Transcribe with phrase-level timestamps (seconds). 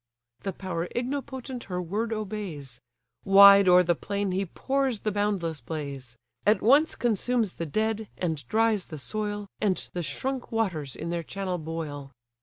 [0.39, 2.81] The power ignipotent her word obeys:
[3.23, 8.43] Wide o'er the plain he pours the boundless blaze; At once consumes the dead, and
[8.47, 12.13] dries the soil And the shrunk waters in their channel boil.